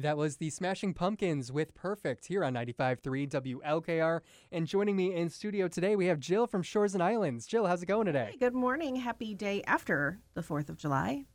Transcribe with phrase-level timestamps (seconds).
[0.00, 4.20] That was the Smashing Pumpkins with Perfect here on 95.3 WLKR.
[4.50, 7.46] And joining me in studio today, we have Jill from Shores and Islands.
[7.46, 8.28] Jill, how's it going today?
[8.30, 8.96] Hey, good morning.
[8.96, 11.26] Happy day after the 4th of July,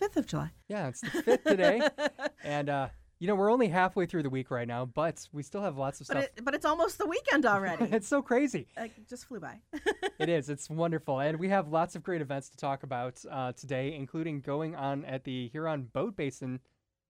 [0.00, 0.52] 5th of July.
[0.68, 1.82] Yeah, it's the 5th today.
[2.44, 5.60] and, uh, you know, we're only halfway through the week right now, but we still
[5.60, 6.24] have lots of But, stuff.
[6.38, 7.84] it, but it's almost the weekend already.
[7.92, 8.68] it's so crazy.
[8.78, 9.58] it just flew by.
[10.18, 10.48] it is.
[10.48, 11.20] It's wonderful.
[11.20, 15.04] And we have lots of great events to talk about uh, today, including going on
[15.04, 16.60] at the Huron Boat Basin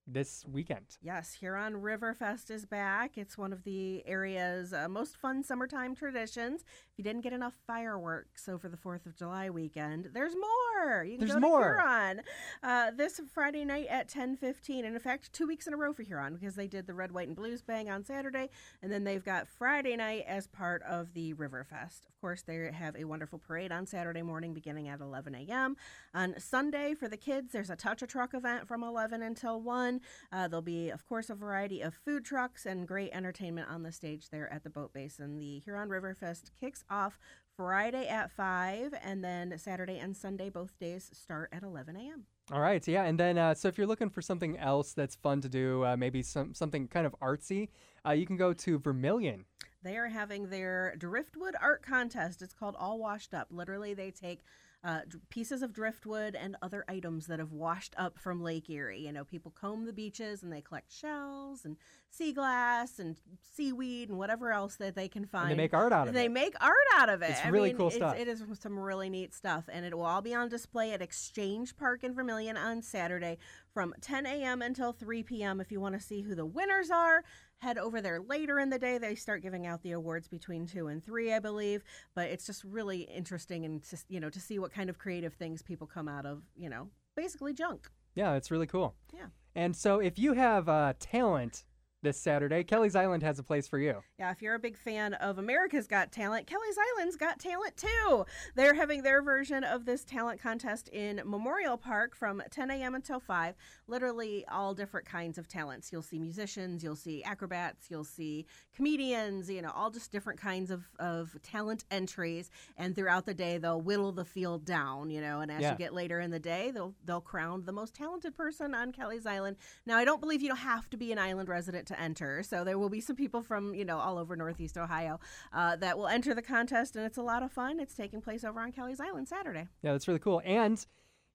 [0.07, 0.99] this weekend.
[1.01, 3.17] yes, Huron Riverfest is back.
[3.17, 6.61] It's one of the area's uh, most fun summertime traditions.
[6.63, 11.05] If you didn't get enough fireworks over the 4th of July weekend, there's more.
[11.05, 11.75] You can There's go more.
[11.77, 12.23] to Huron
[12.63, 14.85] uh, this Friday night at 10:15.
[14.85, 17.11] And in fact, two weeks in a row for Huron because they did the Red,
[17.13, 18.51] White, and Blues Bang on Saturday,
[18.83, 22.07] and then they've got Friday night as part of the Riverfest.
[22.07, 25.77] Of course, they have a wonderful parade on Saturday morning beginning at 11 a.m.
[26.15, 29.94] On Sunday for the kids, there's a Touch a Truck event from 11 until 1.
[30.33, 33.93] Uh, there'll be, of course, a variety of food trucks and great entertainment on the
[33.93, 35.39] stage there at the boat basin.
[35.39, 37.19] The Huron River Fest kicks off
[37.57, 42.25] Friday at 5, and then Saturday and Sunday, both days, start at 11 a.m.
[42.53, 45.41] All right, yeah, and then uh, so if you're looking for something else that's fun
[45.41, 47.69] to do, uh, maybe some something kind of artsy,
[48.07, 49.45] uh, you can go to Vermilion.
[49.83, 52.43] They are having their driftwood art contest.
[52.43, 53.49] It's called All Washed Up.
[53.51, 54.41] Literally, they take
[54.85, 59.01] uh, pieces of driftwood and other items that have washed up from Lake Erie.
[59.01, 61.77] You know, people comb the beaches and they collect shells and
[62.11, 63.17] sea glass and
[63.55, 65.51] seaweed and whatever else that they can find.
[65.51, 66.23] And they make art out of They it.
[66.25, 67.31] They make art out of it.
[67.31, 68.17] It's I really mean, cool it's- stuff.
[68.19, 71.77] It is some really neat stuff, and it will all be on display at Exchange
[71.77, 73.39] Park in Vermilion on Saturday
[73.73, 74.61] from 10 a.m.
[74.63, 75.61] until 3 p.m.
[75.61, 77.25] If you want to see who the winners are,
[77.65, 78.99] head over there later in the day.
[78.99, 81.83] They start giving out the awards between two and three, I believe.
[82.15, 85.35] But it's just really interesting, and just you know to see what kind of creative
[85.35, 87.91] things people come out of, you know, basically junk.
[88.15, 88.95] Yeah, it's really cool.
[89.13, 89.27] Yeah.
[89.57, 91.65] And so if you have uh, talent
[92.05, 94.03] this Saturday, Kelly's Island has a place for you.
[94.19, 98.25] Yeah, if you're a big fan of America's Got Talent, Kelly's Island's got talent too.
[98.55, 102.95] They're having their version of this talent contest in Memorial Park from 10 a.m.
[102.95, 103.55] until 5.
[103.89, 105.91] Literally all different kinds of talents.
[105.91, 110.71] You'll see musicians, you'll see acrobats, you'll see comedians, you know, all just different kinds
[110.71, 112.51] of, of talent entries.
[112.77, 115.73] And throughout the day, they'll whittle the field down, you know, and as Yeah.
[115.73, 119.27] you get later in the day, they'll, they'll crown the most talented person on Kelly's
[119.27, 119.57] Island.
[119.87, 122.43] Now, I don't believe you don't have to be an island resident to enter.
[122.43, 125.21] So there will be some people from, you know, all over Northeast Ohio
[125.53, 127.81] uh, that will enter the contest, and it's a lot of fun.
[127.81, 129.69] It's taking place over on Kelly's Island Saturday.
[129.83, 130.43] Yeah, that's really cool.
[130.45, 130.85] And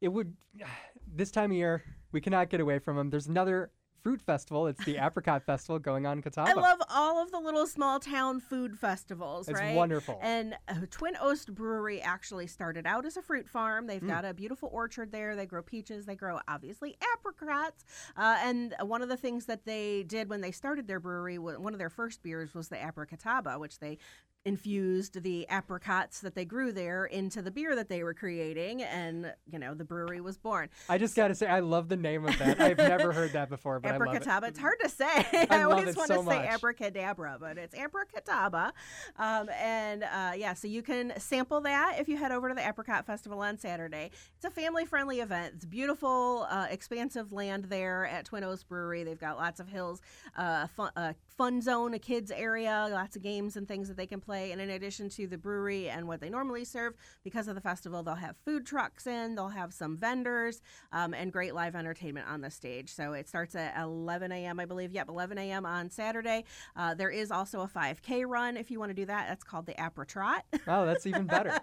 [0.02, 0.36] it would
[1.16, 3.10] this time of year we cannot get away from them.
[3.10, 3.72] There's another
[4.02, 4.68] fruit festival.
[4.68, 6.50] It's the Apricot Festival going on in Catawba.
[6.50, 9.76] I love all of the little small town food festivals, It's right?
[9.76, 10.20] wonderful.
[10.22, 13.88] And uh, Twin Oast Brewery actually started out as a fruit farm.
[13.88, 15.36] They've got a beautiful orchard there.
[15.36, 16.06] They grow peaches.
[16.06, 17.84] They grow obviously apricots.
[18.18, 21.74] Uh, and one of the things that they did when they started their brewery, one
[21.74, 23.98] of their first beers was the Apricotaba, which they
[24.46, 29.34] infused the apricots that they grew there into the beer that they were creating, and
[29.52, 30.70] you know the brewery was born.
[30.88, 32.60] I just got to say, I love the name of that.
[32.60, 34.24] I've never heard that before, but I love it.
[34.24, 34.48] Apricotaba.
[34.48, 35.06] It's hard to say.
[35.06, 38.72] I, I always want so to say abracadabra, but it's apricotaba.
[39.18, 42.68] Um, and uh, yeah, so you can sample that if you head over to the
[42.68, 44.12] Apricot Festival on Saturday.
[44.36, 45.56] It's a family-friendly event.
[45.56, 49.04] It's beautiful, uh, expansive land there at Twin Oast Brewery.
[49.04, 50.02] They've got lots of hills,
[50.38, 54.08] uh, fun, uh, fun zone, a kids area, lots of games and things that they
[54.08, 54.29] can play.
[54.30, 58.04] And in addition to the brewery and what they normally serve, because of the festival,
[58.04, 62.42] they'll have food trucks in, they'll have some vendors, um, and great live entertainment on
[62.42, 62.94] the stage.
[62.94, 64.92] So it starts at 11 a.m., I believe.
[64.92, 65.66] Yep, 11 a.m.
[65.66, 66.46] on Saturday.
[66.76, 69.28] Uh, there is also a 5K run if you want to do that.
[69.28, 70.46] That's called the Apra Trot.
[70.68, 71.60] Oh, that's even better.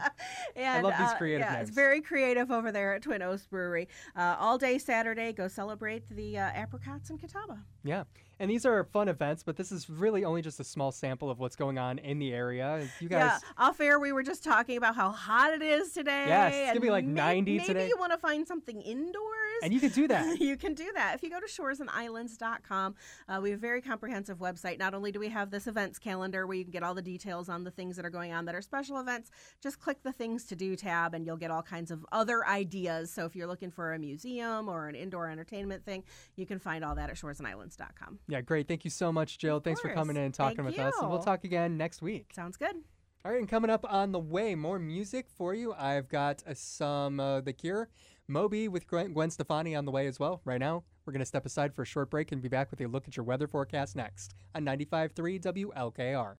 [0.56, 1.68] and, love these uh, creative yeah, names.
[1.68, 3.86] It's very creative over there at Twin Oast Brewery.
[4.16, 7.58] Uh, all day Saturday, go celebrate the uh, apricots in Catawba.
[7.84, 8.04] Yeah.
[8.40, 11.40] And these are fun events, but this is really only just a small sample of
[11.40, 12.86] what's going on in the area.
[13.00, 16.24] You guys, Yeah, off air we were just talking about how hot it is today.
[16.28, 17.88] Yes, it's gonna be like may- 90 maybe today.
[17.88, 19.14] you want to find something indoors.
[19.62, 20.40] And you can do that.
[20.40, 22.94] you can do that if you go to shoresandislands.com.
[23.28, 24.78] Uh, we have a very comprehensive website.
[24.78, 27.48] Not only do we have this events calendar where you can get all the details
[27.48, 29.30] on the things that are going on that are special events,
[29.62, 33.10] just click the things to do tab and you'll get all kinds of other ideas.
[33.10, 36.04] So if you're looking for a museum or an indoor entertainment thing,
[36.36, 38.18] you can find all that at shoresandislands.com.
[38.28, 38.68] Yeah, great.
[38.68, 39.60] Thank you so much, Jill.
[39.60, 40.94] Thanks for coming in and talking Thank with us.
[41.00, 42.32] And we'll talk again next week.
[42.34, 42.76] Sounds good.
[43.24, 45.74] All right, and coming up on the way, more music for you.
[45.74, 47.88] I've got uh, some uh, The Cure,
[48.30, 50.42] Moby with Gwen, Stefani on the way as well.
[50.44, 52.78] Right now, we're going to step aside for a short break and be back with
[52.82, 56.36] a look at your weather forecast next on 95.3 WLKR.